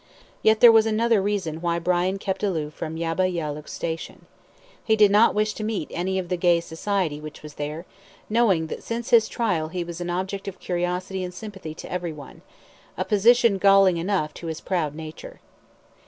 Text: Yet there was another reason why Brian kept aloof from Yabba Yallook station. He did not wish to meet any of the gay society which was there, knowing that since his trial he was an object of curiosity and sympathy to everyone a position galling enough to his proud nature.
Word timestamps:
Yet 0.41 0.61
there 0.61 0.71
was 0.71 0.87
another 0.87 1.21
reason 1.21 1.61
why 1.61 1.77
Brian 1.77 2.17
kept 2.17 2.41
aloof 2.41 2.73
from 2.73 2.95
Yabba 2.95 3.27
Yallook 3.31 3.67
station. 3.67 4.25
He 4.83 4.95
did 4.95 5.11
not 5.11 5.35
wish 5.35 5.53
to 5.53 5.63
meet 5.63 5.89
any 5.91 6.17
of 6.17 6.27
the 6.27 6.37
gay 6.37 6.59
society 6.61 7.21
which 7.21 7.43
was 7.43 7.53
there, 7.53 7.85
knowing 8.27 8.65
that 8.65 8.81
since 8.81 9.11
his 9.11 9.29
trial 9.29 9.67
he 9.67 9.83
was 9.83 10.01
an 10.01 10.09
object 10.09 10.47
of 10.47 10.59
curiosity 10.59 11.23
and 11.23 11.35
sympathy 11.35 11.75
to 11.75 11.91
everyone 11.91 12.41
a 12.97 13.05
position 13.05 13.59
galling 13.59 13.97
enough 13.97 14.33
to 14.33 14.47
his 14.47 14.59
proud 14.59 14.95
nature. 14.95 15.39